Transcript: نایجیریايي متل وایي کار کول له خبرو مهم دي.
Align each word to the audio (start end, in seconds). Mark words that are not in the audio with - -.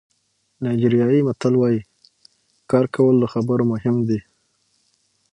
نایجیریايي 0.63 1.19
متل 1.27 1.53
وایي 1.57 1.81
کار 2.71 2.85
کول 2.95 3.15
له 3.21 3.27
خبرو 3.33 3.63
مهم 3.73 3.95
دي. 4.09 4.19